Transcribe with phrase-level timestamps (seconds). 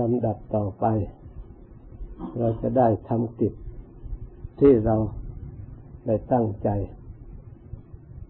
[0.00, 0.86] ลำดับต่อไป
[2.38, 3.52] เราจะได้ทำกิจ
[4.60, 4.96] ที่เรา
[6.06, 6.68] ได้ตั้งใจ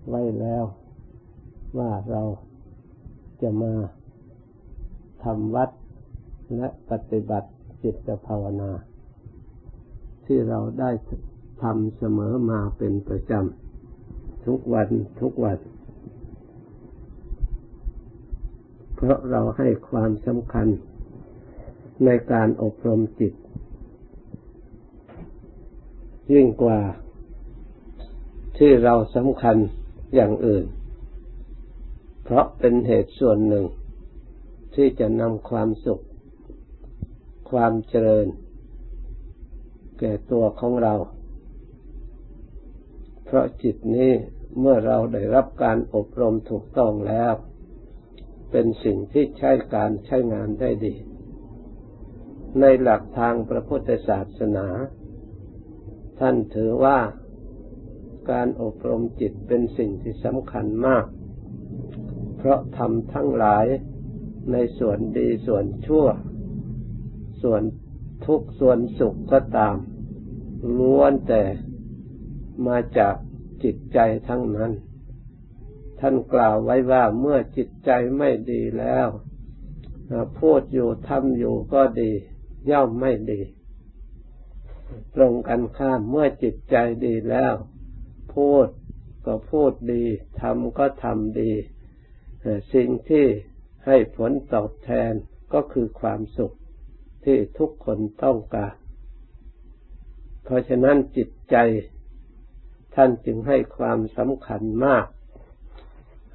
[0.08, 0.64] ไว้แล้ว
[1.78, 2.22] ว่าเรา
[3.42, 3.74] จะมา
[5.24, 5.70] ทำวัด
[6.56, 7.48] และปฏิบัติ
[7.82, 8.70] จิตภาวนา
[10.26, 10.90] ที่เราได้
[11.62, 14.88] ทำเสมอมาเป็นประจำ ทุกวัน
[15.20, 15.58] ทุกวัน
[18.94, 20.68] เพราะเราให้ความสำคัญ
[22.04, 23.34] ในการอบรมจิต
[26.32, 26.80] ยิ่งกว่า
[28.58, 29.56] ที่เราสำคัญ
[30.14, 30.66] อย่างอื่น
[32.24, 33.66] เพราะเป็นเหตุส่วนหนึ่ง
[34.74, 36.00] ที่จะนำความสุข
[37.50, 38.26] ความเจริญ
[39.98, 40.94] แก่ตัวของเรา
[43.24, 44.12] เพราะจิตนี้
[44.60, 47.32] เมื่อเราได้รับการอบรมถูกต้องแล้ว
[48.50, 50.94] เป็นสิ่งที่ใช้การใช้งานได้ดี
[52.60, 54.68] ในหลักทางพระพุทธศาสนา
[56.20, 56.98] ท่านถือว่า
[58.30, 61.04] การอบรมจิตเป็นสิ่งที่สำคัญมาก
[62.36, 63.66] เพราะทำทั้งหลาย
[64.52, 66.06] ในส่วนดีส่วนชั่ว
[67.42, 67.62] ส่วน
[68.26, 69.76] ทุกส่วนสุขก็ตาม
[70.78, 71.42] ล้วนแต่
[72.66, 73.14] มาจาก
[73.64, 74.72] จิตใจทั้งนั้น
[76.00, 79.08] ท่านกล่าวไว้ว่าเมื่อจิตใจไม่ดีแล้ว
[80.38, 82.12] พูดอยู่ทำอยู่ก็ดี
[82.70, 83.40] ย่อมไม่ดี
[85.14, 87.54] ตรงกันข้ามเมื่อจิตใจดีแล้ว
[88.34, 88.66] พูด
[89.26, 90.04] ก็พูดดี
[90.40, 91.52] ทำก็ทำดี
[92.74, 93.26] สิ่งที่
[93.86, 95.12] ให้ผลตอบแทน
[95.52, 96.54] ก็คือความสุข
[97.24, 98.74] ที่ทุกคนต้องการ
[100.44, 101.56] เพราะฉะนั้นจิตใจ
[102.94, 105.06] ท่านจึงให้ความสำคัญมาก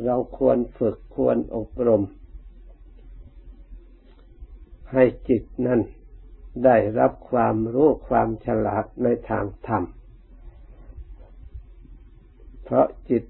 [0.06, 2.04] เราควรฝึกควรอบรม
[4.94, 5.82] ให้จิตนั้น
[6.66, 9.84] ได้รับความรู้ความฉลาดในทางธรรม
[12.64, 13.24] เพราะจิต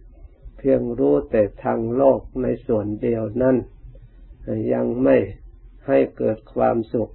[0.57, 3.57] เพียงรู้แต่ทางโลกในส่วนเดียวนั้น
[4.73, 5.17] ยังไม่
[5.87, 7.13] ให้เกิดความสุข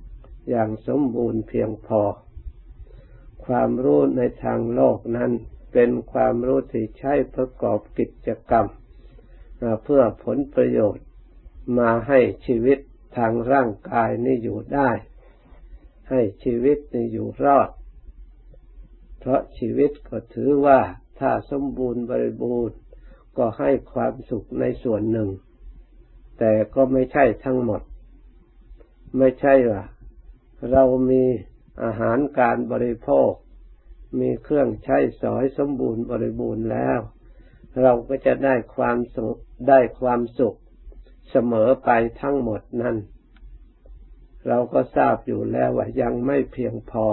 [0.50, 2.02] อย่างสมบูรณ์เพียงพอ
[3.46, 5.30] ความรู้ในทางโลกนั้น
[5.72, 8.66] เป็นความรู้ที่ใช้ประกอบกิจกรรม
[9.82, 11.06] เพื่อผลประโยชน์
[11.78, 12.78] มาให้ชีวิต
[13.16, 14.90] ทางร่างกายนี้อยู่ได้
[16.08, 16.78] ให้ชีวิต
[17.12, 17.70] อยู่รอด
[19.18, 20.80] เพราะชีวิตก็ถือว่า
[21.18, 22.76] ถ้าสมบูรณ์บริบูรณ์
[23.38, 25.28] ก็ให้ความสุขในส่วนหนึ่ง
[26.38, 27.82] แต่ก็ไม่ใช่ทั้งหมด
[29.18, 29.82] ไม่ใช่ว่า
[30.70, 31.22] เรามี
[31.82, 33.30] อาหารการบริโภค
[34.20, 36.98] มีเครื่องใช้สอยสมบูรณ์บริบูรณ์แล้ว
[37.82, 39.36] เราก็จะได้ความสุข
[39.68, 40.56] ได้ความสุข
[41.30, 41.90] เสมอไป
[42.22, 42.96] ทั้งหมดนั่น
[44.46, 47.06] เราก็ทราบอยู่แล้วว่ายังไม่เพียงพอ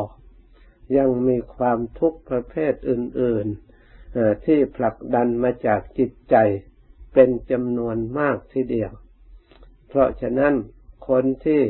[0.98, 6.36] ยังมีความทุกข์ประเภทอื่นๆที่ผลักดันมาจากจิตใจ
[7.14, 8.92] เป็นจำนวนมากทีเดียว
[9.88, 10.54] เพราะฉะนั้น
[11.10, 11.64] คนที่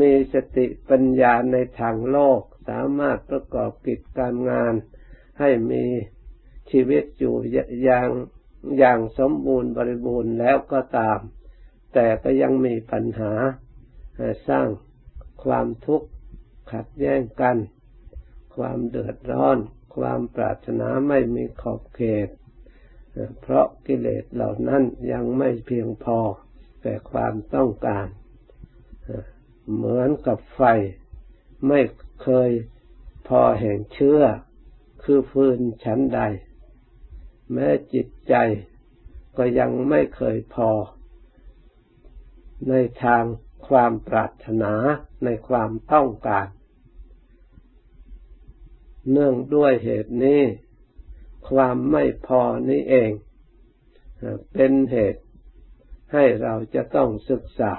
[0.00, 4.74] มีสติปัญญาในทางโลกสามารถประกอบกิจการงาน
[5.40, 5.84] ให้มี
[6.70, 7.34] ชีวิตอยู่
[7.84, 8.08] อย่าง
[8.78, 11.18] อย่างสมบูรณ์บริบูรณ์แล้วก็ตาม
[11.94, 13.32] แต่ก็ยังมีปัญหา
[14.48, 14.68] สร้าง
[15.44, 16.08] ความทุกข์
[16.72, 17.56] ขัดแย้งกัน
[18.56, 19.58] ความเดือดร้อน
[19.96, 22.28] ความปรารถนาไม่มีขอบเขต
[23.40, 26.18] เพราะกิเลสเหล่านั้นยังไม่เพียงพอ
[26.82, 28.06] แต่ความต้องการ
[29.74, 30.62] เหมือนกับไฟ
[31.68, 31.80] ไม่
[32.22, 32.50] เคย
[33.28, 34.20] พอแห่งเชื้อ
[35.02, 36.20] คือฟืนชั้นใด
[37.52, 38.34] แม้จิตใจ
[39.36, 40.70] ก็ยังไม่เคยพอ
[42.68, 43.24] ในทาง
[43.68, 44.72] ความปรารถนา
[45.24, 46.46] ในความต้องการ
[49.10, 50.42] เนื่องด้วยเหตุนี้
[51.50, 53.10] ความไม่พอนี้เอง
[54.52, 55.22] เป็นเหตุ
[56.12, 57.74] ให้เราจะต้องศึกษา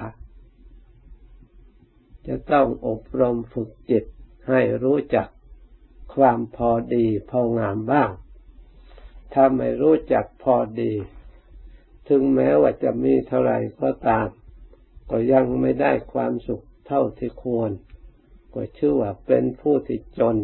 [2.28, 4.04] จะต้องอบรมฝึกจิต
[4.48, 5.28] ให้รู้จัก
[6.14, 8.10] ความพอดีพองามบ้าง
[9.32, 10.92] ถ้าไม่รู้จักพอดี
[12.08, 14.28] ถึงแม้ว่าจะมีเท่าไรก็ตาม
[15.10, 17.70] ก็ยังไม่ได้ความสุขเท่าที่ควร
[18.54, 20.36] ก็ชื่อว่าเป็นผู้ที่จน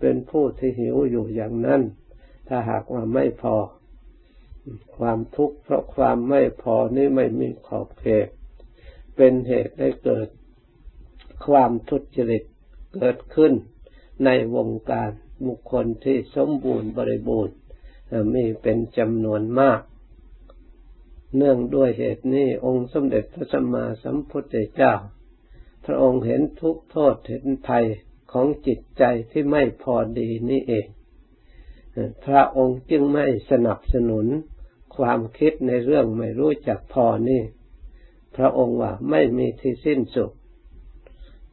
[0.00, 1.82] เป็นผู้ที่หิวอยู่อย่างนั้น
[2.48, 3.56] ถ้าหากว่าไม่พอ
[4.96, 8.28] ความทุกข์เพราะความไม่พอนี่ไม่มีขอบเขต
[9.16, 10.28] เป็นเหตุให้เกิด
[11.46, 12.42] ความทุจริต
[12.94, 13.52] เกิดขึ้น
[14.24, 15.10] ในวงการ
[15.46, 17.56] บุคคลที่สมบูรณ์บริบูรณ์
[18.34, 19.80] มีเป็นจำนวนมาก
[21.36, 24.94] เนื่องด้วยเหตุนี้องค์สมเด็จพระสัมมาสัมพุทธเจ้า
[25.84, 27.86] พระองค์เห็นทุกโทษเห็นภัย
[28.32, 30.86] ของจิตใจที่ไม่พอดีนี่เอง
[32.24, 34.26] พระองค์จึงไม่สนับสนุน
[34.96, 37.42] ความคิดในเรื่องไม่รู้จักพอนี่
[38.36, 40.30] พระองค์ว่าไม่มีที่สิ้นสุด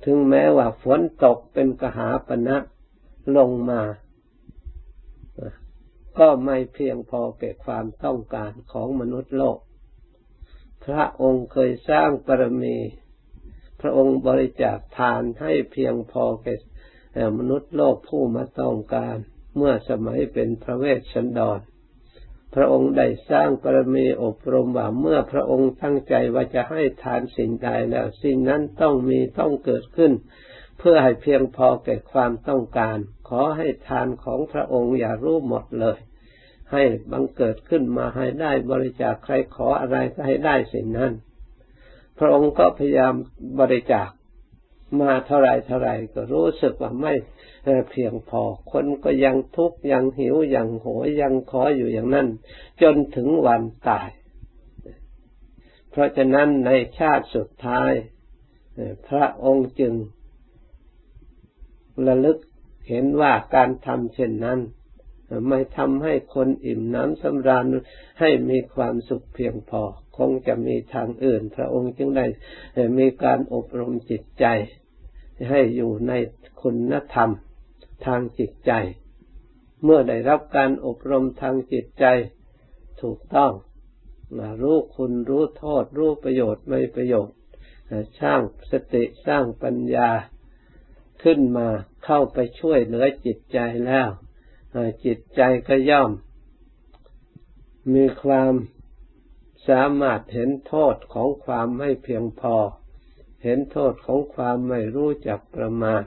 [0.03, 2.57] ถึงแม้ว่าฝนตกเป็นกหาปณะ
[3.37, 3.81] ลงมา
[6.19, 9.59] ก็ไม่เพียงพอแก่ความต้องการของมนุษย์โลก
[10.85, 12.77] พระองค์เคยสร้างปรมี
[13.81, 19.17] พระองค์บริจาคทานให้เพียงพอแก่มนุษย์โลกผู้มาต้องการ
[19.57, 21.59] เมื่อสมัยเป็นพระเวสสันดร
[22.55, 30.11] พระองค์ได้สร้างปรมีอบรมว่าเมื่อพระองค์ตั้งใจว่าจะให้ทานสิ่งใดแล้วสิ่งนั้นต้องมีต้องเกิดขึ้น
[30.77, 32.97] เพื่อให้เพียงพอแก่ความต้องการ
[33.29, 35.97] ขอให้ทานของพระองค์อย่ารู้หมดเลย
[36.71, 41.11] ให้บังเกิดขึ้นมาให้ได้บริจาคใครขออะไรก็ให้ได้สิ่งนั้น
[42.19, 43.13] พระองค์ก็พยายาม
[43.59, 44.09] บริจาค
[45.01, 47.13] มาเท่าไรเท่าไรก็รู้สึกว่าไม่
[47.89, 48.41] เพียงพอ
[48.71, 52.27] คนก็ยังทุกข์ยังหิวยังโหยยังขออยู่อย่างนั้น
[52.81, 54.09] จนถึงวันตาย
[55.91, 57.91] เพราะฉะนั้นในชาติสุดท้าย
[59.07, 59.93] พระองค์จึง
[62.07, 62.37] ระลึก
[62.89, 64.59] เห็นว่าการทำเช่นนั้น
[65.49, 67.65] ไม่ทำให้คนอิ่มน้ำสำราญ
[68.19, 69.81] ให้มีความสุขเพียงพอ
[70.17, 72.25] คงจะมีทางอื่น พระองค์จึงได้
[72.97, 74.45] มีการอบรมจิตใจ
[75.49, 76.13] ให้อยู่ใน
[76.61, 77.29] คุณธรรม
[78.05, 78.71] ทางจิตใจ
[79.83, 82.05] เมื่อได้รับการอบรมทางจิตใจ
[83.01, 83.51] ถูกต้อง
[84.61, 87.37] รู้คุณรู้โทษ รู้ประโยชน์ไม่ประโยชน์
[88.21, 88.41] สร้าง
[88.71, 90.09] สติสร้างปัญญา
[91.23, 91.67] ขึ้นมา
[92.05, 94.09] เข้าไปช่วยเหลือจิตใจแล้ว
[95.05, 96.11] จิตใจก็ย่อม
[97.93, 98.53] มีความ
[99.67, 102.55] สามารถเห็นโทษของความไม่เพียงพอ
[103.43, 106.01] เห็นโทษของความไม่รู้จักประมาณ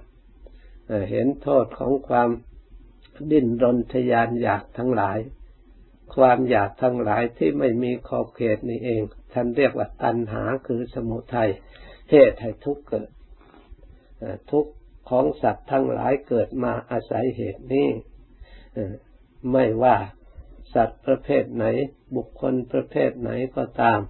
[1.11, 2.29] เห็นโทษของความ
[3.31, 5.19] ดิ้นรนทยานอยากทั้งหลาย
[6.15, 9.03] ความอยากทั้งหลายที่ไม่มีขอบเขตนี่เอง
[9.33, 11.51] ท่านเรียกว่าตัณหาคือสมุทัย
[12.11, 13.09] เหตุให้ทุกข์เกิด
[14.51, 14.73] ทุกข์
[15.09, 17.89] ของสัตว์ทั้งหลายเกิดมาอาศัยเหตุนี้
[19.53, 19.97] ไม่ว่า
[20.75, 21.65] สัตว์ประเภทไหน
[22.17, 24.01] บุคคลประเภทไหนก็ตาม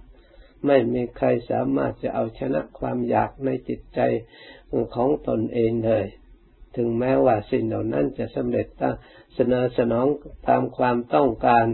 [0.65, 3.99] ไม่มีใครสามารถจะเอาชนะความอยากในจิตใจ
[4.95, 6.05] ของตนเองเลย
[6.75, 8.95] ถึงแม้ว่าสิ่งเหล่านั้นจะสำเร็จตั้ง
[9.35, 10.07] เสนอสนอง
[10.47, 11.65] ตามความต้องการ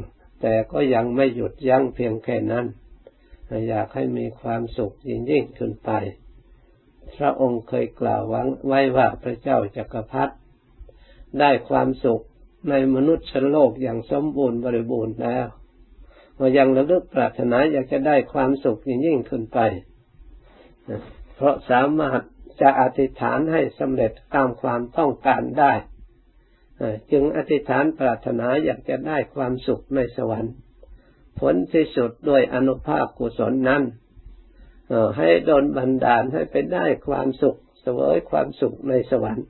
[0.42, 2.66] แต่ก็ยังไม่หยุดยั้งเพียงแค่นั้น
[3.70, 5.92] อยากให้มีความสุขยิ่งยิ่งขึ้นไป
[7.18, 8.22] พระองค์เคยกล่าว
[8.68, 10.34] ไว้ว่าพระเจ้าจักรพรรดิ
[11.40, 12.24] ได้ความสุข
[12.70, 15.46] ในมนุษย์ชนโลกอย่างสมบูรณ์บริบูรณ์แล้ว
[16.38, 19.60] ว่ายังระลึกปรารถนาอยากจะได้ความสุขยิ่งยิ่งขึ้นไป
[21.36, 22.22] เพราะสามารถ
[22.62, 25.74] จะอธิษฐานให้สำเร็จตามความต้องการได้
[27.12, 30.54] จึงอธิษฐานปรารถนาอยากจะได้ความสุขในสวรรค์
[31.40, 33.84] ผลที่สุดด้วยอนุภาพกุศลนั้น
[35.18, 39.48] ให้โดนบันดาลให้ไปได้ความสุขเสวยความสุขในสวรรค์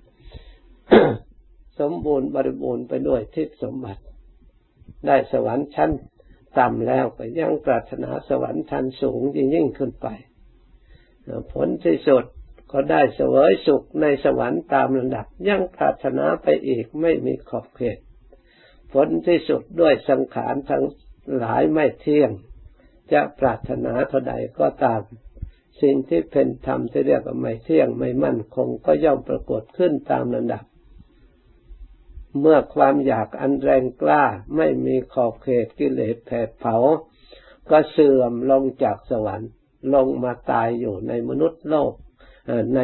[1.80, 4.02] สมบูรณ์บริบูรณ์ไปด้วยทิพย์สมบัติ
[5.08, 5.92] ได้สวรรค์ชั้น
[6.58, 10.08] ต่ำแล้วก็ยังปรารถนาสวรรค์ชั้นสูงยิ่งยิ่งขึ้นไป
[11.54, 12.24] ผลที่สุด
[12.72, 17.98] ก็ได้เสวยสุขในสวรรค์ตามระดับ ยังปรารถนาไปอีกไม่มีขอบเขต
[18.94, 20.84] ผลที่สุดด้วยสังขารทั้ง
[21.38, 22.32] หลายไม่เที่ยง
[23.14, 25.02] จะปรารถนาเท่าใดก็ตาม
[25.84, 30.64] สิ่งที่เป็นธรรมที่เรียกว่าไม่เที่ยงไม่มั่นคงก็ย่อมปรากฏขึ้นตามระดับ
[32.40, 34.24] เมื่อความอยากอันแรงกล้า
[34.58, 36.76] ไม่มีขอบเขตกิเลสแผดเผา
[37.70, 39.52] ก็เสื่อมลงจากสวรรค์
[39.94, 41.94] ลงมาตายอยู่ในมนุษย์โลก
[42.76, 42.80] ใน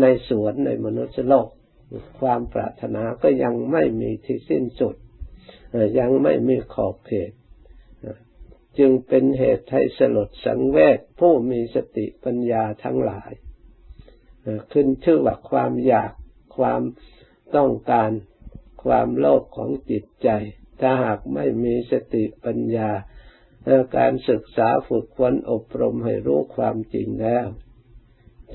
[0.00, 1.48] ในสวนในมนุษย์โลก
[2.20, 4.94] ความปรารถนาก็ยังไม่มีที่สิ้นสุด
[5.98, 7.32] ยังไม่มีขอบเขต
[8.78, 13.32] จึงเป็นเหตุให้สลดสังเวชผู้มีสติปัญญาทั้งหลาย
[14.72, 16.12] ขึ้นชื่อว่าความอยาก
[16.56, 16.82] ความ
[17.56, 18.10] ต้องการ
[18.84, 20.28] ความโลภของจิตใจ
[20.80, 22.90] ถ้าหากไม่มีสติปัญญา
[23.96, 27.46] การศึกษาฝึกฝนอบรมให้รู้ความจริงแล้ว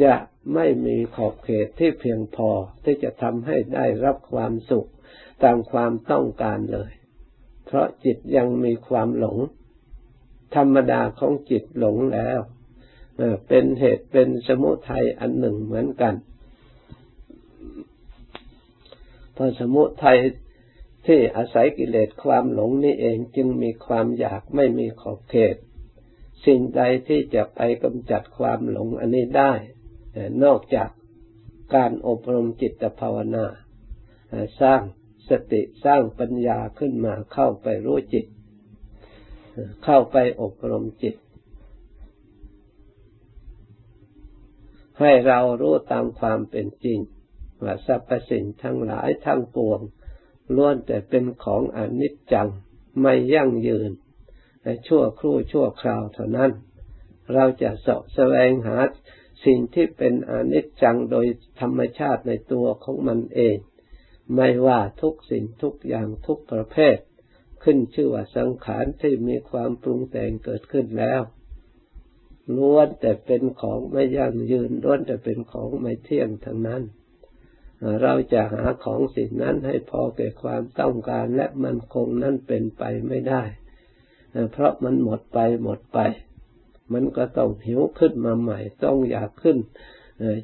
[0.04, 0.16] จะ
[0.54, 2.50] ไม่มีขอบเขตที่เพียงพอ
[2.84, 4.90] ที่จะทำให้ได้รับความสุข
[5.44, 6.92] ตามความต้องการเลย
[7.66, 9.38] เพราะจิตยังมีความหลง
[10.56, 12.40] ธรรมดาของจิตหลงแล้ว
[13.48, 16.14] เป็นเหตุเป็นสมุทัยอันหนึ่งเหมือนกัน
[19.42, 20.20] พราะสมุทัย
[21.08, 25.56] ที่อาศัยกิเลสความหลงนี่เองจึงมีความอยากไม่มีขอบเขต
[26.46, 29.54] สิ่งใดที่จะไปกำจัดความหลงอันนี้ได้
[30.44, 30.90] นอกจาก
[31.76, 33.46] การอบรมจิตภาวนา
[34.62, 34.82] สร้าง
[35.30, 38.26] สติสร้างปัญญาขึ้นมาเข้าไปรู้จิต
[39.84, 41.16] เข้าไปอบรมจิต
[45.00, 47.00] ให้เรารู้ตามความเป็นจริง
[47.64, 49.80] ว่าสรรพสิ่งทั้งหลายทั้งปวง
[50.56, 52.48] ล้วนแต่เป็นของอนิจจัง
[53.02, 53.92] ไม่ยั่งยืน
[54.88, 56.52] ชั่วครู่ชั่วคราวเท่านั้น
[57.34, 58.78] เราจะสอบแสวงหา
[59.46, 61.26] สิ่งที่เป็นอนิจจังโดย
[61.62, 63.58] ธรรมชาติในตัวของมันเอง
[64.36, 66.98] ไม่ว่าทุกสิ่งทุกอย่างทุกประเภท
[67.64, 71.22] ขึ้นชื่อว่าสังขารที่มีความปรุงแต่งเกิดขึ้นแล้ว
[72.58, 76.84] ล้วนแต่เป็นของไม่ยั่งยืนล้วนแต่เป็นของไม่เที่ยงทั้งนั้น
[78.02, 83.44] เราจะหาของสิ่งนั้นให้พอแก่ความต้องการและมันคงนั้นเป็นไปไม่ได้
[84.52, 86.00] เพราะมันหมดไปหมดไป
[86.94, 89.58] มันก็ต้องหิวขึ้นมาใหม่ ต้องอยากขึ้น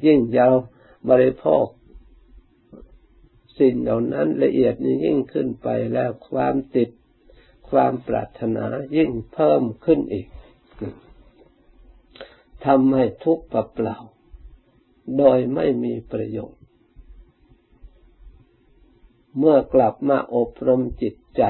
[0.06, 0.54] ยิ่งยาว
[1.10, 1.66] บริโภค
[3.58, 6.90] สิ่งเหล่านั้นละเอียดนี้ยิ่งขึ้นไปแล้วความติด
[7.70, 10.28] ความปรารถนายิ่งเพิ่มขึ้นอีก
[12.64, 13.96] ทำให้ทุกข์เปล่า
[15.18, 16.62] โดยไม่มีประโยชน์
[19.38, 21.42] เมื่อกลับมาอบรมจิตใจ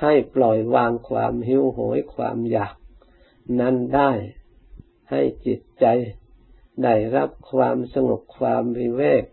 [0.00, 2.74] ให้ปล่อยวางความหิวโหยความอยาก
[3.60, 4.10] นั้นได้
[5.10, 5.86] ให้จิตใจ
[6.82, 9.24] ได้รับความสงบความวิเวก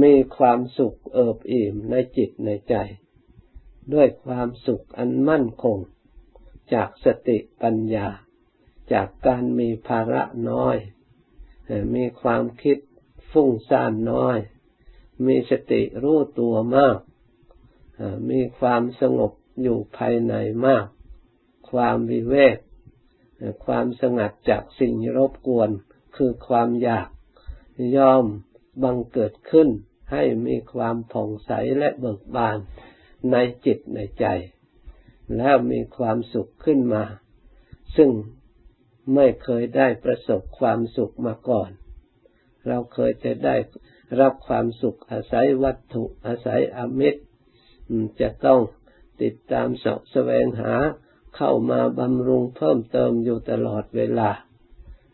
[0.00, 2.74] มีความสุขเอิบอิ่มในจิตในใจ
[3.94, 5.78] ด้วยความสุขอันมั่นคง
[6.74, 8.08] จากสติปัญญา
[8.92, 10.76] จากการมีภาระน้อย
[11.94, 12.78] มีความคิด
[13.30, 14.38] ฟุ้งซ่านน้อย
[15.26, 16.98] มีสติรู้ตัวมาก
[18.30, 19.32] มีความสงบ
[19.62, 20.34] อยู่ภายใน
[20.66, 20.86] มาก
[21.70, 22.56] ความวิเวก
[23.64, 25.70] ความสงัดจากสิ่งรบกวน
[26.16, 27.08] คือความอยาก
[27.96, 28.26] ย่อม
[28.82, 29.68] บังเกิดขึ้น
[30.12, 32.58] ให้มีความผ่องใสและเบิกบาน
[33.32, 34.26] ในจิตในใจ
[35.36, 37.04] แล้วมีความสุขขึ้นมา
[37.96, 38.10] ซึ่ง
[39.14, 41.70] ไม่เคยได้ประสบความสุขมาก่อน
[42.68, 43.56] เราเคยจะได้
[44.20, 47.22] รับความสุขอาศัยวัตถุอาศัยอมิตร
[48.20, 48.60] จะต้อง
[49.22, 50.74] ติดตามสอบแสวงหา
[51.36, 54.30] เข้ามาบำรุงเพิ่มเติมอยู่ตลอดเวลา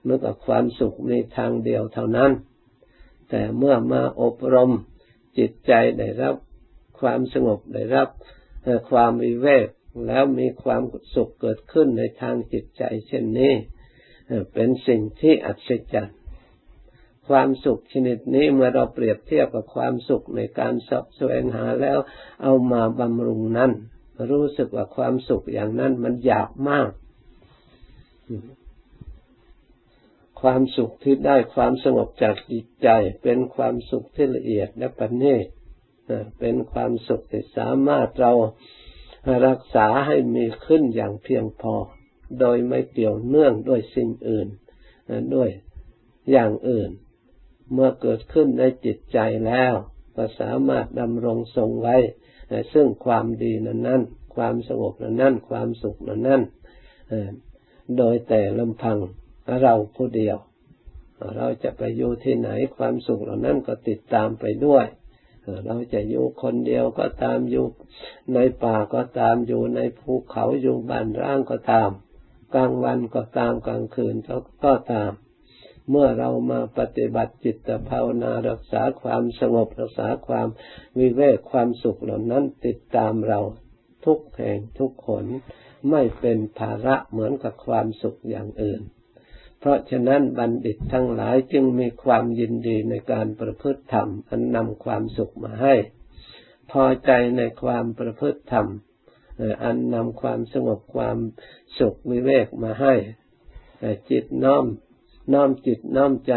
[0.03, 2.31] เมื่อกับความสุขมีทางเดียวเท่านั้น
[3.30, 4.70] แต่เมื่อมาอบรม
[5.38, 6.35] จิตใจได้รับ
[7.00, 8.08] ความสงบได้รับ
[8.90, 9.68] ความวิเวก
[10.06, 10.82] แล้วมีความ
[11.14, 13.52] สุขเกิดขึ้นในทางจิตใจ เช่นนี้
[14.54, 16.18] เป็นสิ่งที่อัศจรรย์
[17.28, 21.99] ความสุขชนิดนี้เมื่อเราเปรียบเทียบกับความสุขในการสอบแสวงหาแล้ว
[22.42, 23.70] เอามาบำรุงนั้น
[24.30, 26.90] รู้สึกว่าความสุขอย่างนั้นมันหยาบมาก
[30.40, 32.88] ความสุขที่ได้ความสงบจากจิตใจ
[33.23, 35.47] เป็นความสุขที่ละเอียดและประณีต
[36.38, 38.33] เป็นความสุขที่สามารถเรา
[39.47, 41.75] รักษาให้มีขึ้นอย่างเพียงพอ
[42.40, 44.49] โดยไม่เกี่ยวเนื่องด้วยสิ่งอื่น
[45.35, 45.50] ด้วย
[46.30, 46.90] อย่างอื่น
[47.73, 49.75] เมื่อเกิดขึ้นในจิตใจแล้ว
[50.16, 51.97] ก็สามารถดำรงทรงไว้
[52.73, 54.02] ซึ่งความดีนั้นนั้น
[54.35, 56.42] ความสงบนั้นนั้นความสุขนั้นนั้น
[57.97, 58.99] โดยแต่ลำพัง
[59.62, 60.38] เราผู้เดียว
[61.37, 64.87] เราจะไปอยู่ที่ไหนความสุขเหล่านั้นก็ติดตามไปด้วย
[65.67, 67.67] เราจะอยู่คนเดียวก็ตามอยู่
[68.35, 71.90] ในป่าก็ตามอยู่ในภูเขาอยู่บ้านร่างก็ตาม
[72.55, 74.14] กลางวันก็ตามกลางคืน
[74.64, 75.12] ก็ตาม
[75.90, 80.49] เมื่อเรามาปฏิบัติจิตภาวนารักษาความสงบรักษาความ
[80.99, 83.40] วิเวกความสุขเหล่านั้นติดตามเรา
[84.05, 85.25] ทุกแห่งทุกคน
[85.90, 88.81] ไม่เป็นภาระเหมือนกับความสุขอย่างอื่น
[89.61, 95.75] เพราะฉะนั้นบัณฑิตทั้งหลายจึงมีความยินดีในการประพฤติธรรม อันนำความสุขมาให้
[96.71, 98.67] พอใจในความประพฤติธรรม
[99.65, 101.19] อันนำความสงบความ
[101.79, 102.95] สุขวิเวกมาให้
[104.11, 104.65] จิตน้อม
[105.33, 106.35] น้อมจิตน้อมใจ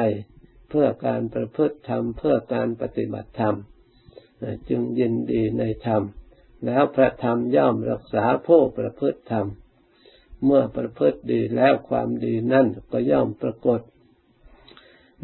[0.70, 3.56] เพื่อการประพฤติธรรม เพื่อการปฏิบัติธรรม
[4.70, 6.04] จึงยินดีในธรรม
[6.66, 9.48] แล้วพระธรรมย่อมรักษาผู้ประพฤติธรรม
[10.46, 13.82] เมื่อประพฤติดีแล้วความดีนั่นก็ย่อมปรากฏ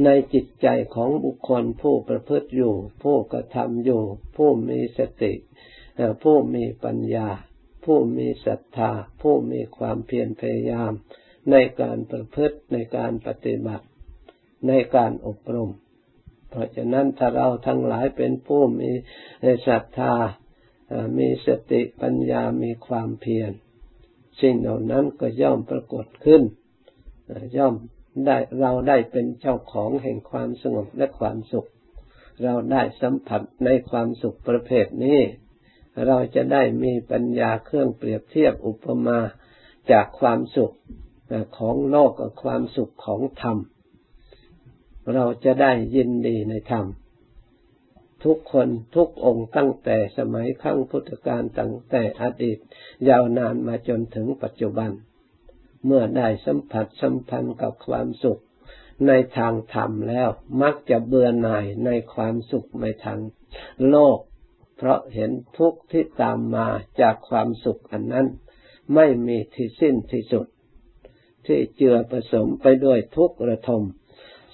[0.03, 4.03] ในจิตใจของบุคคลผู้ประพฤติอยู่ ผู้กระทำอยู่
[4.37, 5.33] ผู้มีสติ
[6.23, 7.29] ผู้มีปัญญา
[7.85, 10.91] ผู้มีศรัทธา ผู้มีความเพียรพยายาม
[11.51, 13.85] ในการประพฤติในการปฏิบัติ
[14.67, 15.71] ในการอบรม
[16.49, 18.91] เพราะฉะนั้นถ้าเราทั้งหลายเป็นผู้มี
[19.67, 20.13] ศรัทธา
[21.17, 23.51] มีสติปัญญามีความเพียร
[24.41, 26.41] สิ่งเหล่านั้นก็ย่อมปรากฏขึ้น
[27.57, 27.73] ย่อม
[28.25, 31.67] ได้เราได้เป็นเจ้าของแห่งความสงบและความสุข
[32.43, 35.19] เราได้สัมผัสในความสุขประเภทนี้
[36.07, 39.19] เราจะได้มีปัญญาเครื่องเปรียบเทียบอุปมา
[39.91, 40.73] จากความสุข
[41.57, 43.57] ของโลกกับความสุขของธรรม
[45.13, 46.85] เราจะได้ยินดีในธรรม
[48.27, 52.57] ทุกคนทุกองค์ตั้งแต่สมัยขั้งพุทธกาลตั้งแต่อดีต
[53.09, 54.91] ยาวนานมาจนถึงปัจจุบัน
[55.85, 58.41] เมื่อได้สัมผัสสัมพันธ์กับความสุข
[59.07, 60.29] ในทางธรรมแล้ว
[60.61, 63.19] มักจะเบื่อหน่ายในความสุขในทาง
[63.89, 64.19] โลก
[64.77, 66.67] เพราะเห็นทุกข์ที่ตามมา
[67.01, 68.27] จากความสุขอันนั้น
[68.95, 70.47] ไม่มีที่สิ้นที่สุด
[71.45, 73.83] ที่เจือผสมไปด้วยทุกข์ระทม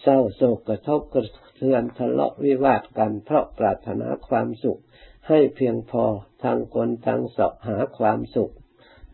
[0.01, 4.81] เศร้าโศกกระทบกระ ทือนทะเลาะวิวาทกัน เพราะปรารถนาความสุข
[5.27, 6.03] ให้เพียงพอ
[6.43, 8.53] ทางคนทางสอบหาความสุข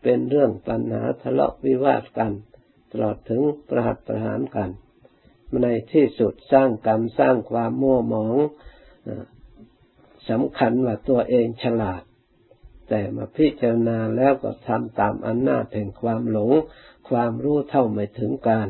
[0.02, 2.32] เป็นเรื่องปัญหาทะเลาะวิวาทกัน
[2.92, 4.70] ตลอดถึงประหัตประหารกัน
[5.62, 8.36] ในที่สุดสร้างกรรมสร้างความมั่วหมอง
[10.30, 12.02] สำคัญว่าตัวเองฉลาด
[12.88, 16.52] แต่มาพิจารณาแล้วก็ทำตามอำนาจแห่งความหลง
[17.10, 18.68] ความรู้เท่าไม่ถึงการ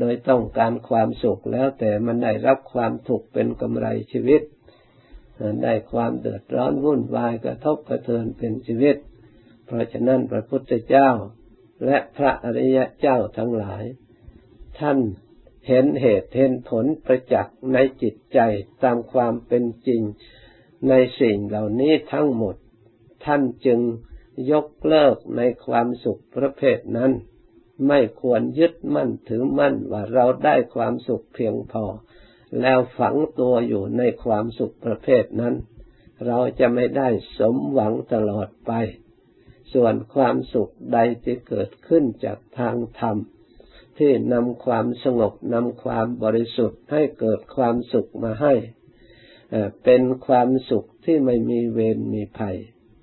[0.00, 4.42] โดยต้องการความสุขแล้วแต่มันได้รับความถูกเป็นกำไรชีวิต
[5.64, 8.96] ได้ความเดือดร้อนวุ่นวายกระทบกระเทือนเป็นชีวิต
[9.66, 11.10] เพราะฉะนั้นพระพุทธเจ้า
[11.86, 13.84] และพระอริยะเจ้าทั้งหลาย
[14.78, 14.98] ท่าน
[15.68, 18.38] เห็นเหตุเห็นผลประจักษ์ในจิตใจ
[18.82, 20.02] ตามความเป็นจริง
[20.88, 22.56] ในสิ่งเหล่านี้ทั้งหมด
[23.24, 23.80] ท่านจึง
[24.52, 27.12] ยกเลิกในความสุขประเภทนั้น
[27.88, 31.84] ไม่ควรยึดมั่นถือมั่นว่าเราได้ความสุขเพียงพอ
[32.60, 35.54] แล้วฝังตัวอยู่ในความสุขประเภทนั้น
[36.26, 37.08] เราจะไม่ได้
[37.38, 38.72] สมหวังตลอดไป
[39.72, 43.16] ส่วนความสุขใดที่เกิดขึ้นจากทางธรรม
[43.98, 48.54] ที่นำความสงบนำความบริสุทธิ์ให้เกิดความสุขมาให้
[49.84, 52.56] เป็นความสุขที่ไม่มีเวรมีภัย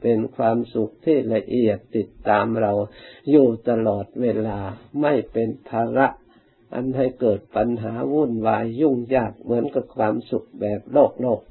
[0.08, 2.74] เป็นความสุขที่ละเอียดติดตามเรา
[3.30, 4.60] อยู่ตลอดเวลา
[5.02, 6.08] ไม่เป็นภาระ
[6.74, 11.42] อันให้เกิดปัญหาวุ่นวายยุ่งยากเหมือนกับความสุขแบบโลกโลก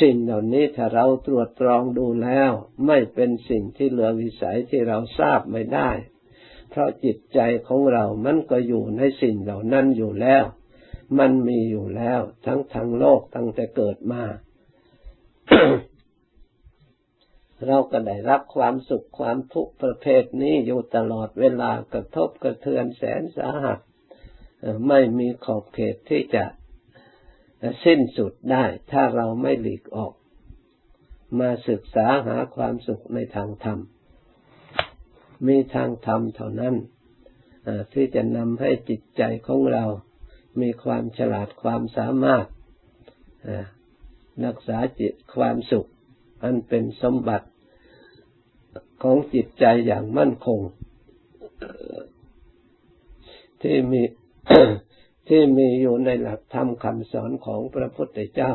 [0.00, 2.52] สิ่งเหล่านี้ถ้าเราตรวจตรองดูแล้ว
[2.86, 5.90] ไม่เป็นสิ่งที่เหลือวิสัยที่เราทราบไม่ได้
[6.70, 10.44] เพราะจิตใจของเรามันก็อยู่ในสิ่งเหล่านั้นอยู่แล้ว
[11.18, 14.24] มันมีอยู่แล้ว ทั้งทางโลกตั้งแต่เกิดมา
[17.66, 23.78] เราก็ได้รับความสุขความทุกข์ประเภทนี้อยู่ตลอดเวลากระทบกระเทือนแสนสาหัส
[24.88, 26.44] ไม่มีขอบเขตที่จะ
[27.84, 30.12] สิ้นสุดได้ ถ้าเราไม่หลีกออก
[31.40, 33.78] มาศึกษาหาความสุขในทางธรรม
[35.46, 36.74] มีทางธรรมเท่านั้น
[37.92, 39.84] ที่จะนำให้จิตใจของเรา
[40.60, 42.46] มีความฉลาดความสามารถ
[44.44, 45.88] รักษาจิตความสุข
[46.42, 47.47] อันเป็นสมบัติ
[49.02, 50.60] ของจิตใจอย่างมั่นคง
[53.62, 54.02] ที่มี
[55.28, 58.52] ที่มีอยู่ในหลักธรรมคำสอนของพระพุทธเจ้า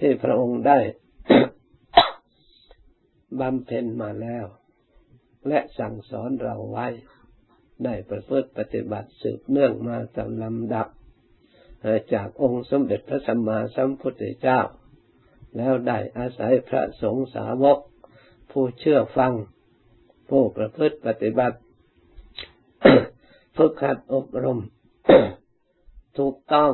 [0.00, 0.78] ที่พระองค์ได้
[3.40, 4.46] บำเพ็ญมาแล้ว
[5.48, 6.86] และสั่งสอนเราไว้
[7.84, 10.88] ได้ประพฤติปฏิบัติสืบเนื่องมาตามลำดับ
[12.14, 14.60] จากองค์สมเด็จพระสัมมาสัมพุทธเจ้า
[15.56, 17.78] แล้วได้อาศัยพระสงฆ์สาวก
[18.56, 19.32] ผู้เชื่อฟัง
[20.30, 21.58] ผู้ประพฤติปฏิบัติ
[23.56, 24.60] ฝึกหัดอบรม
[26.18, 26.72] ถูกต้อง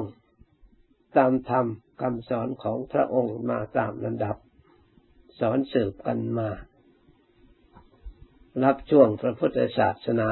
[1.16, 1.66] ตามธรรม
[2.00, 4.36] คำสอนของพระองค์มาตามลำดับ
[5.40, 6.48] สอนสืบกันมา
[8.64, 10.28] รับช่วงพระพุทธศาสนา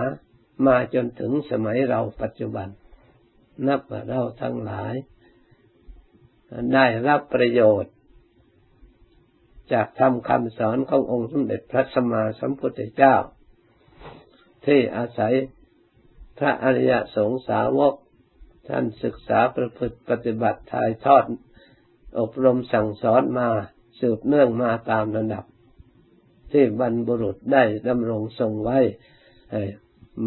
[0.66, 2.68] มาจนถึงสมัยเราปัจจุบัน
[3.66, 4.94] นับว่าเราทั้งหลาย
[6.74, 7.92] ได้รับประโยชน์
[9.72, 13.14] จากทำคำสอนขององค์สมเด็จพระสัมมาสัมพุทธเจ้า
[14.66, 15.34] ที่อาศัย
[16.38, 17.94] พระอริยสงสาวก
[18.68, 21.24] ท่านศึกษาประพฤติปฏิบัติถ่ายทอด
[22.18, 23.48] อบรมสั่งสอนมา
[24.00, 25.44] สืบเนื่องมาตามระดับ
[26.52, 28.78] ที่บรรบุรุษได้ดำรงทรงไว้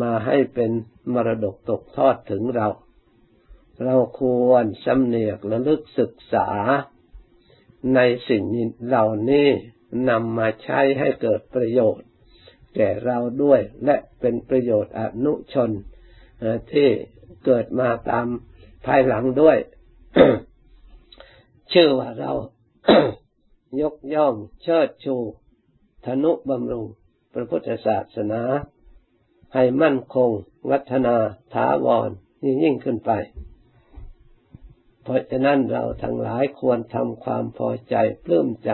[0.01, 0.71] มาให้เป็น
[1.13, 2.67] มรดกตกทอดถึงเรา
[3.84, 6.49] เราควรสำเนียกระลึกศึกษา
[7.96, 8.44] ในสิ่ง
[8.88, 9.48] เหล่านี้
[10.10, 12.08] นำมาใช้ให้เกิดประโยชน์
[12.76, 15.72] แก่เราด้วยและเป็นประโยชน์อนุชน
[16.74, 16.89] ที่
[17.46, 18.28] เกิดมาตาม
[18.86, 19.58] ภายหลังด้วย
[21.74, 22.32] ชื่อว่าเรา
[23.82, 25.15] ยกย่องเชิดชู
[26.06, 26.86] ธนุบำรุง
[27.34, 28.41] พระพุทธศาสนา
[29.54, 30.30] ให้มั่นคง
[30.70, 31.15] วัฒนา
[31.54, 32.10] ถาวร
[32.44, 33.12] ยิ่งยิ่งขึ้นไป
[35.04, 38.72] เพราะฉะนั้นเราทั้งหลายควรทำความพอใจปลื้มใจ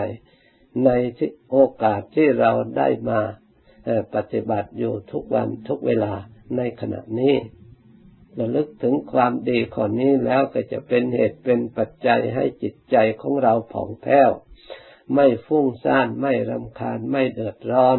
[0.84, 3.20] ในที่โอกาสที่เราได้มา
[4.14, 6.14] ปฏิบัติอยู่ทุกวันทุกเวลา
[6.56, 7.36] ในขณะนี้
[8.38, 14.30] ระลึกถึงความดีข้อนี้แล้วก็จะเป็นเหตุเป็นปัจจัยให้จิตใจของเราผ่องแผ้ว
[15.14, 17.98] ไม่ฟุ้งซ่านไม่รำคาญไม่เดือดร้อน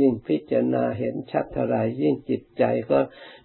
[0.00, 2.98] ยิ่งพิจารณาเห็นชัดเท่าไรยิ่งจิตใจก็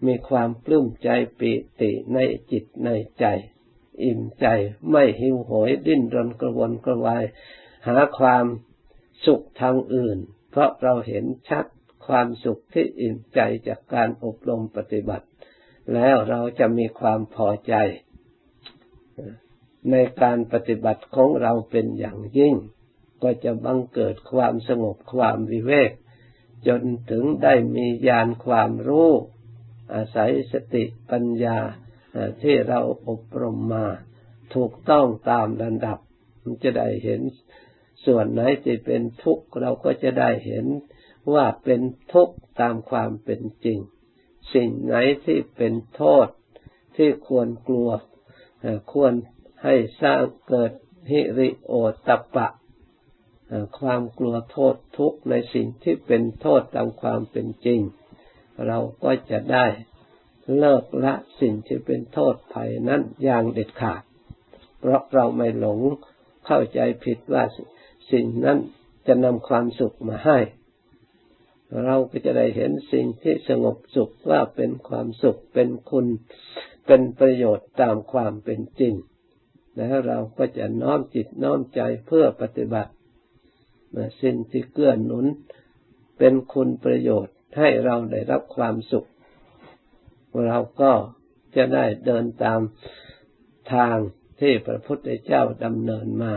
[0.06, 1.52] มีความปลื้มใจปี
[1.82, 2.18] ติใน
[2.52, 3.26] จิตในใจ
[4.04, 4.48] อิ่มใจ
[4.90, 7.24] ไม่หิวโหยดิ้นรนกระวนกระวาย
[7.88, 8.46] หาความ
[9.26, 10.18] สุขทางอื่น
[10.52, 11.66] เพราะเราเห็นชัด
[12.08, 15.28] ความสุขที่อิ่มใจจากการอบรมปฏิบัติ
[15.94, 17.74] แล้วเราจะมีความพอใจ
[19.92, 22.56] ในการปฏิบัติของเราเป็นอย่างยิ่ง
[23.24, 25.92] ก็จะบังเกิดความสงบความวิเวก
[26.68, 29.12] จนถึงได้มีญาณความรู้
[29.94, 31.60] อาศัยสติปัญญา
[32.42, 33.88] ที่เราอบรมมา
[34.56, 36.00] ถูกต้องตามระดับ
[36.44, 37.22] มันจะได้เห็น
[38.06, 40.66] ส่วนไหนที่เป็นทุกข์เราก็จะได้เห็น
[41.34, 41.82] ว่าเป็น
[42.14, 43.80] ทุกข์ตามความเป็นจริง
[44.54, 46.28] สิ่งไหนที่เป็นโทษ
[46.96, 47.90] ที่ควรกลัว
[48.94, 49.14] ควร
[49.64, 50.72] ให้สร้างเกิด
[51.10, 51.74] ฮิริโอ
[52.08, 52.48] ตปะ
[53.80, 57.80] ความกลัวโทษทุกในสิ่งที่เป็นโทษตามความเป็นจริง
[58.68, 59.66] เราก็จะได้
[60.60, 64.02] เลิกละสิ่งที่เป็นโทษภัยนั้นอย่างเด็ดขาด
[64.80, 65.80] เพราะเราไม่หลง
[66.46, 67.44] เข้าใจผิดว่า
[68.12, 68.58] สิ่งนั้น
[69.08, 70.40] จะนำความสุขมาให้
[71.86, 76.06] เราก็จะได้เห็นสิ่งที่สงบสุขว่าเป็นความสุขเป็นคุณ
[76.88, 78.94] เป็นประโยชน์ตามความเป็นจริง
[79.78, 82.92] แล้วเราก็จะน้อมจิตน้อมใจเพื่อปฏิบัติ
[84.22, 85.26] สิ่งที่เกื้อหนุน
[86.18, 89.08] เป็นคุณประโยชน์ให้เราได้รับความสุข
[90.48, 90.94] เราก็
[91.56, 92.62] จะได้เดินตาม
[93.74, 93.98] ทาง
[94.40, 96.34] ที่พระพุทธเจ้าดำเนินมา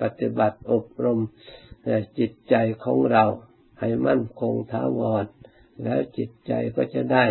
[0.00, 1.20] ปฏิบัติอบรม
[2.18, 3.24] จิตใจของเรา
[3.80, 5.26] ให้มั่นคงถาวร
[5.82, 7.26] แล้วจิตใจก็จะได้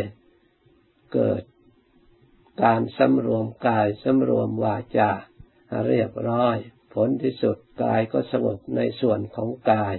[1.13, 1.43] เกิด
[2.63, 5.11] การสำรวมกายสำรวมวาจา
[5.87, 6.57] เรียบร้อย
[6.93, 9.95] ผลที่สุดกายก็สงบในส่วนของกาย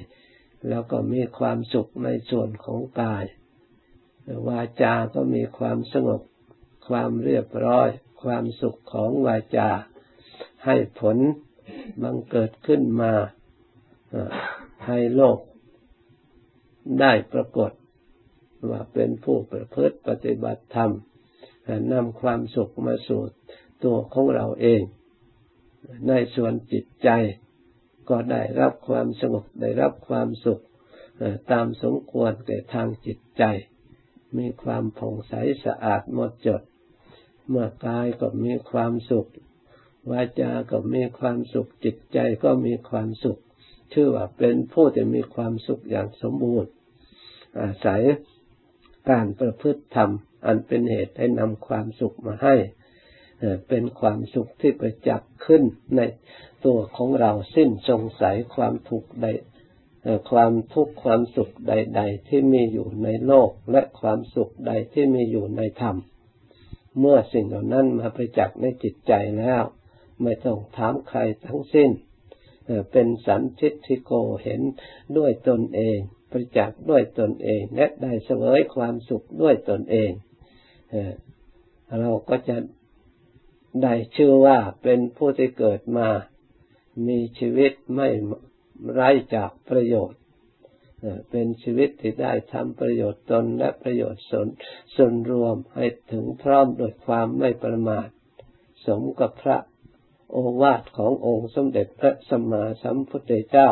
[0.68, 3.24] แล้วก็มีความสุขในส่วนของกาย
[4.48, 6.20] วาจาก็มีความสงบ
[6.88, 7.88] ความเรียบร้อย
[8.22, 9.70] ความสุขของวาจา
[10.64, 11.16] ให้ผล
[12.02, 13.12] บังเกิดขึ้นมา
[14.86, 15.38] ให้โลก
[17.00, 17.72] ได้ปรากฏ
[18.70, 20.92] ว่าเป็นผู้ประพฤติปฏิบัติธรรม
[21.92, 23.22] นำความสุขมาสู่
[23.84, 24.82] ตัวของเราเอง
[26.08, 27.08] ในส่วนจิตใจ
[28.08, 30.62] ก็ได้รับความสงบได้รับความสุข
[31.52, 33.42] ตามสมควรแก่ทางจิตใจ
[34.36, 35.32] มีความผ่องใส
[35.64, 36.62] สะอาดหมดจด
[37.48, 39.28] เมื่อกายก็มีความสุข
[40.10, 43.38] วาจาก็มีความสุข จิตใจก็มีความสุข
[43.92, 46.72] ชื่อว่าเป็นผู้ที่มีความสุขอย่างสมบูรณ์
[47.60, 48.02] อาศัย
[49.10, 50.10] การประพฤติธรรม
[50.46, 52.54] อันเป็นเหตุให้นำความสุขมาให้
[53.68, 55.62] เป็นความสุขที่ประจักษ์ขึ้น
[55.96, 56.00] ใน
[56.64, 59.26] ตัวของเราสิ้นสงสัยความทุกข์ใด
[60.30, 65.96] ความทุกข์ความสุขใด ๆ ที่มีอยู่ในโลกและความสุขใดที่มีอยู่ในธรรม
[66.98, 69.62] เมื่อสิ่งเหล่านั้นมาประจักษ์ในจิตใจแล้ว
[70.22, 71.90] ไม่ต้องถามใครทั้งสิ้น
[72.92, 74.60] เป็นสันทิฏฐิโกเห็น
[75.16, 75.98] ด้วยตนเอง
[76.30, 80.10] ประจักษ์ด้วยตนเองและได้เสวยความสุขด้วยตนเอง
[82.00, 82.56] เราก็จะ
[83.82, 86.08] ได้ชื่อว่าเป็นผู้ที่เกิดมา
[87.08, 88.08] มีชีวิตไม่
[88.92, 90.20] ไร้จากประโยชน์
[91.30, 94.48] เป็นชีวิตที่ได้ทำประโยชน์ตนและประโยชน์ส่วน
[94.96, 98.08] ส่วนรวมให้ถึงพร้อมโดยความไม่ประมาท
[98.86, 99.58] สมกับพระ
[100.30, 103.70] โอวาทขององค์สมเด็จพระสัมมาสัมพุทธเจ้า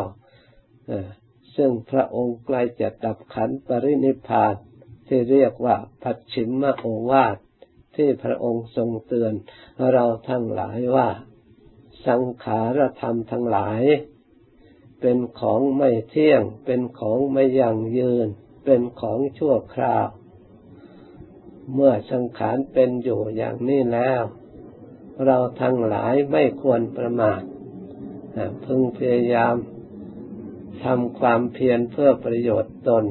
[1.55, 4.55] ซึ่งพระองค์ใกล้จะดับขันปรินิพาน
[5.07, 7.37] ที่เรียกว่าปัจฉิมโอวาท
[7.95, 9.33] ที่พระองค์ทรงเตือน
[9.91, 11.09] เราทั้งหลายว่า
[12.07, 13.81] สังขารธรรมทั้งหลาย
[15.01, 18.27] เป็นของไม่เที่ยง เป็นของไม่ยั่งยืน
[18.65, 20.07] เป็นของชั่วคราว
[21.73, 24.21] เมื่อสังขารเป็นอยู่อย่างนี้แล้ว
[25.25, 27.41] เราทั้งหลายไม่ควรประมาท
[28.65, 29.55] พึงพยายาม
[30.83, 33.03] ทำความเพียรเพื่อประโยชน์ตน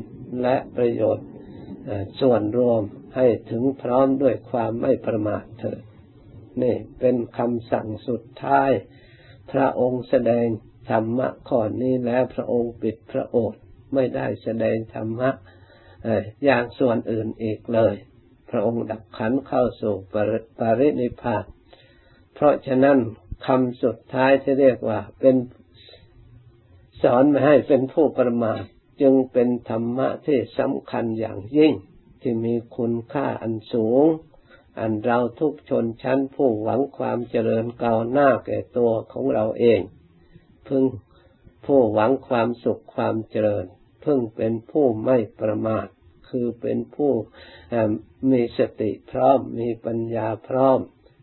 [0.43, 1.27] และประโยชน์
[2.21, 2.83] ส่วนรวม
[3.17, 5.83] ให้ถึงพร้อมด้วยความไม่ประมาทเถิด
[6.63, 8.71] นี่เป็นคำสั่งสุดท้าย
[9.51, 10.47] พระองค์แสดง
[10.91, 13.61] ธรรมะข้อนี้แล้วพระองค์ปิดพระโอษฐ์
[13.95, 15.31] ไม่ได้แสดงธรรมะ
[16.45, 17.95] อย่างส่วนอื่นอีกเลย
[18.51, 19.95] พระองค์ดับขันเข้าสู่
[20.59, 21.45] ปรินิพพาน
[22.35, 22.99] เพราะฉะนั้น
[23.47, 25.37] คำสุดท้ายที่เรียกว่าเป็น
[27.03, 28.63] สอนไม่ให้เป็นผู้ประมาท
[29.01, 31.73] จึงเป็นธรรมะที่สำคัญอย่างยิ่ง
[32.21, 34.05] ที่มีคุณค่าอันสูง
[34.81, 39.81] อันเราทุกชนชั้นผู้หวังความเจริญก้าวหน้าแก่ตัวของเราเอง
[40.69, 40.85] พึง
[41.67, 43.67] ผู้หวังความสุขความเจริญ
[44.05, 45.87] พึงเป็นผู้ไม่ประมาท
[46.29, 47.13] คือเป็นผู้
[48.31, 50.79] มีสติพร้อม มีปัญญาพร้อม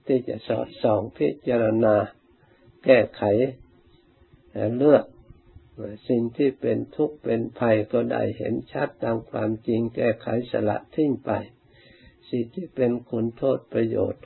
[0.08, 1.96] ที่จะสอดส่องพิจารณา
[2.86, 3.24] แก้ไข
[4.78, 5.06] เลือก
[6.08, 11.32] สิ่งที่เป็นทุกข์เป็นภัยก็ได้เห็นชัดตามความจริงแก้ไขสละทิ้งไป
[12.30, 14.24] สิ่งที่เป็นคุณโทษประโยชน์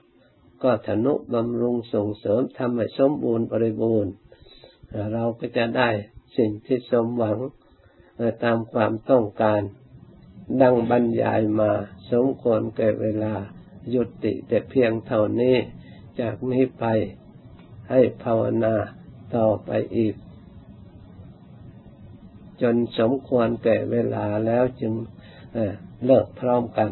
[0.64, 4.14] ก็ทนุบำรุงส่งเสริมทำให้สมบูรณ์บริบูรณ์
[5.14, 5.90] เราก็จะได้
[6.38, 7.38] สิ่งที่สมหวัง
[8.44, 9.62] ตามความต้องการ
[10.62, 11.72] ดังบรรยายมา
[12.12, 13.34] สมควรแก่เวลา
[13.94, 15.56] ยุติแต่เพียงเท่านี้
[16.20, 16.86] จากนี้ไป
[17.90, 18.76] ให้ภาวนา
[19.36, 20.16] ต่อไปอีก
[22.62, 24.94] จนสมควรแก่เวลาแล้วจึง
[26.06, 26.90] เลิกพร้อมกัน